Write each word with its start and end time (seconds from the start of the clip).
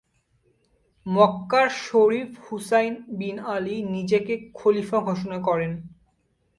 মক্কার 1.05 1.67
Sharif 1.85 2.29
Hussein 2.45 2.93
bin 3.11 3.37
Ali 3.47 3.75
নিজেকে 3.85 4.33
খলিফা 4.53 4.99
ঘোষণা 4.99 5.37
করেন। 5.39 5.71